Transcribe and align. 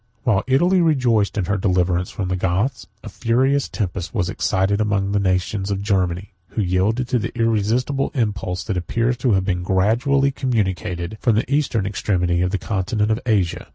While 0.23 0.43
Italy 0.47 0.81
rejoiced 0.81 1.37
in 1.37 1.45
her 1.45 1.57
deliverance 1.59 2.09
from 2.09 2.29
the 2.29 2.35
Goths, 2.35 2.87
a 3.03 3.07
furious 3.07 3.69
tempest 3.69 4.15
was 4.15 4.29
excited 4.31 4.81
among 4.81 5.11
the 5.11 5.19
nations 5.19 5.69
of 5.69 5.83
Germany, 5.83 6.33
who 6.47 6.61
yielded 6.63 7.07
to 7.09 7.19
the 7.19 7.31
irresistible 7.37 8.09
impulse 8.15 8.63
that 8.63 8.77
appears 8.77 9.15
to 9.17 9.33
have 9.33 9.45
been 9.45 9.61
gradually 9.61 10.31
communicated 10.31 11.19
from 11.21 11.35
the 11.35 11.53
eastern 11.53 11.85
extremity 11.85 12.41
of 12.41 12.49
the 12.49 12.57
continent 12.57 13.11
of 13.11 13.19
Asia. 13.27 13.67